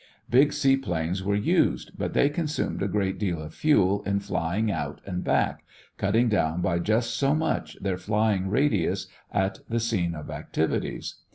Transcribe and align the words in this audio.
Big 0.31 0.51
seaplanes 0.51 1.23
were 1.23 1.35
used, 1.35 1.91
but 1.95 2.13
they 2.15 2.27
consumed 2.27 2.81
a 2.81 2.87
great 2.87 3.19
deal 3.19 3.39
of 3.39 3.53
fuel 3.53 4.01
in 4.01 4.19
flying 4.19 4.71
out 4.71 4.99
and 5.05 5.23
back, 5.23 5.63
cutting 5.97 6.27
down 6.27 6.59
by 6.59 6.79
just 6.79 7.11
so 7.13 7.35
much 7.35 7.77
their 7.83 7.97
flying 7.99 8.49
radius 8.49 9.05
at 9.31 9.59
the 9.69 9.79
scene 9.79 10.15
of 10.15 10.31
activities. 10.31 11.17